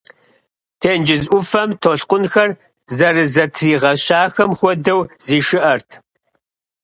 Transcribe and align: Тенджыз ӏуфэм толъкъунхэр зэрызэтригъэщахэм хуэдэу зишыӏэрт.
Тенджыз 0.81 1.23
ӏуфэм 1.29 1.69
толъкъунхэр 1.81 2.49
зэрызэтригъэщахэм 2.95 4.51
хуэдэу 4.57 5.01
зишыӏэрт. 5.25 5.89